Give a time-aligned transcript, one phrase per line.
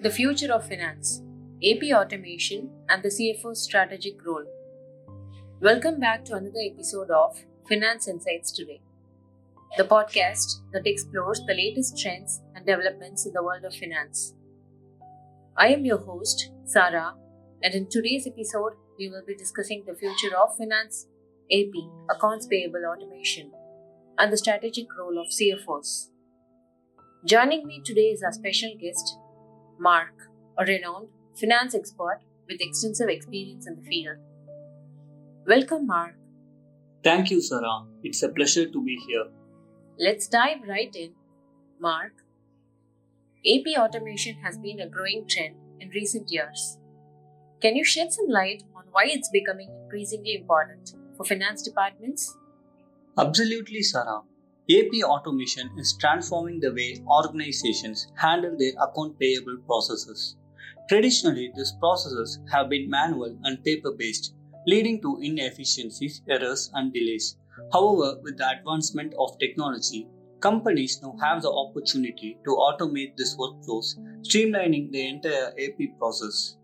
[0.00, 1.22] The future of finance,
[1.62, 4.46] AP automation, and the CFO's strategic role.
[5.60, 8.80] Welcome back to another episode of Finance Insights Today,
[9.76, 14.34] the podcast that explores the latest trends and developments in the world of finance.
[15.56, 17.14] I am your host, Sarah,
[17.62, 21.06] and in today's episode, we will be discussing the future of finance,
[21.52, 21.72] AP,
[22.10, 23.52] accounts payable automation,
[24.22, 26.10] and the strategic role of CFOs.
[27.26, 29.18] Joining me today is our special guest,
[29.80, 30.14] Mark,
[30.56, 31.08] a renowned
[31.40, 34.18] finance expert with extensive experience in the field.
[35.44, 36.14] Welcome, Mark.
[37.02, 37.82] Thank you, Sarah.
[38.04, 39.24] It's a pleasure to be here.
[39.98, 41.14] Let's dive right in.
[41.80, 42.12] Mark,
[43.44, 46.78] AP automation has been a growing trend in recent years.
[47.60, 52.36] Can you shed some light on why it's becoming increasingly important for finance departments?
[53.18, 54.22] Absolutely, Sarah.
[54.70, 60.36] AP automation is transforming the way organizations handle their account payable processes.
[60.88, 64.34] Traditionally, these processes have been manual and paper based,
[64.66, 67.36] leading to inefficiencies, errors, and delays.
[67.72, 70.08] However, with the advancement of technology,
[70.40, 76.56] companies now have the opportunity to automate these workflows, streamlining the entire AP process.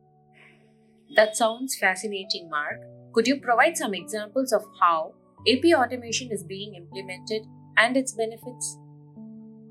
[1.14, 2.80] That sounds fascinating, Mark.
[3.12, 5.14] Could you provide some examples of how
[5.46, 8.78] AP automation is being implemented and its benefits?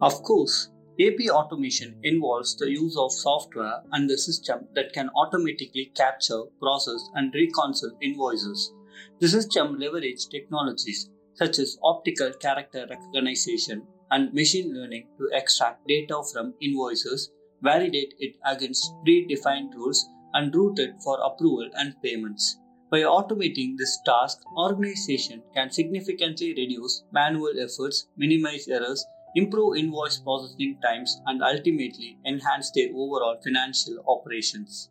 [0.02, 5.92] Of course, AP automation involves the use of software and the system that can automatically
[5.96, 8.74] capture, process, and reconcile invoices.
[9.20, 16.22] The system leverages technologies such as optical character recognition and machine learning to extract data
[16.31, 17.31] from invoices,
[17.62, 22.58] validate it against predefined rules, and route it for approval and payments.
[22.90, 30.78] By automating this task, organization can significantly reduce manual efforts, minimize errors, improve invoice processing
[30.82, 34.90] times, and ultimately enhance their overall financial operations.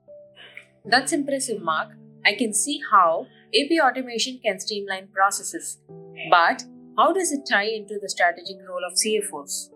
[0.85, 1.89] That's impressive, Mark.
[2.25, 5.79] I can see how AP automation can streamline processes.
[6.31, 6.65] But
[6.99, 9.71] how does it tie into the strategic role of CFOs?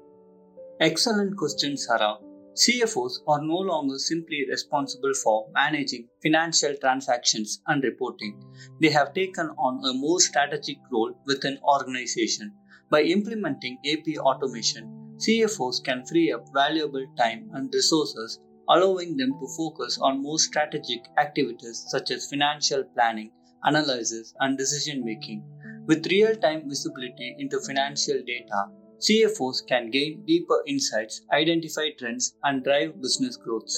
[0.78, 2.19] Excellent question, Sarah.
[2.60, 8.38] CFOs are no longer simply responsible for managing financial transactions and reporting.
[8.82, 12.53] They have taken on a more strategic role within organization.
[12.91, 18.38] By implementing AP automation, CFOs can free up valuable time and resources,
[18.69, 23.31] allowing them to focus on more strategic activities such as financial planning,
[23.62, 25.42] analysis, and decision making.
[25.87, 28.66] With real time visibility into financial data,
[29.00, 33.70] CFOs can gain deeper insights, identify trends, and drive business growth.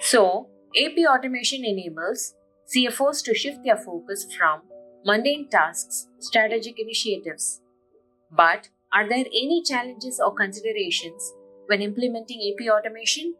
[0.00, 2.34] So, AP automation enables
[2.74, 4.62] CFOs to shift their focus from
[5.04, 7.62] mundane tasks, to strategic initiatives.
[8.30, 11.34] But are there any challenges or considerations
[11.66, 13.34] when implementing AP automation?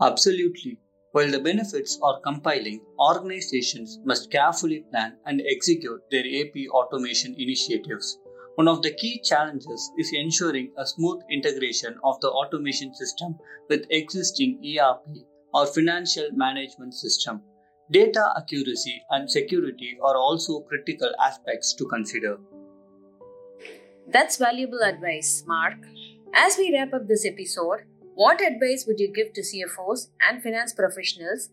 [0.00, 0.78] Absolutely.
[1.12, 8.18] While the benefits are compelling, organizations must carefully plan and execute their AP automation initiatives.
[8.58, 13.38] One of the key challenges is ensuring a smooth integration of the automation system
[13.68, 15.18] with existing ERP
[15.54, 17.40] or financial management system.
[17.92, 22.38] Data accuracy and security are also critical aspects to consider.
[24.08, 25.78] That's valuable advice, Mark.
[26.34, 27.84] As we wrap up this episode,
[28.16, 31.50] what advice would you give to CFOs and finance professionals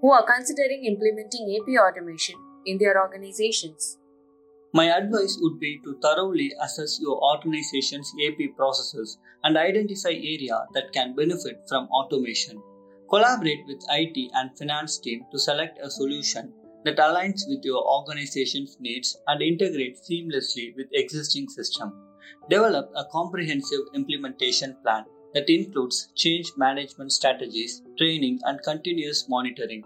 [0.00, 3.98] who are considering implementing AP automation in their organizations?
[4.74, 10.92] My advice would be to thoroughly assess your organization's AP processes and identify areas that
[10.92, 12.60] can benefit from automation.
[13.08, 16.52] Collaborate with IT and finance team to select a solution
[16.84, 21.92] that aligns with your organization's needs and integrates seamlessly with existing system.
[22.50, 29.84] Develop a comprehensive implementation plan that includes change management strategies, training, and continuous monitoring.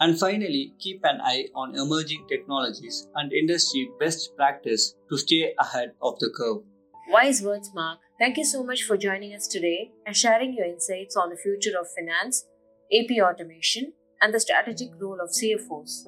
[0.00, 5.92] And finally, keep an eye on emerging technologies and industry best practice to stay ahead
[6.02, 6.62] of the curve.
[7.08, 7.98] Wise words, Mark.
[8.18, 11.76] Thank you so much for joining us today and sharing your insights on the future
[11.78, 12.46] of finance,
[12.92, 16.06] AP automation, and the strategic role of CFOs.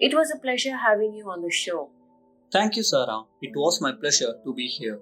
[0.00, 1.90] It was a pleasure having you on the show.
[2.50, 3.24] Thank you, Sarah.
[3.42, 4.98] It was my pleasure to be here.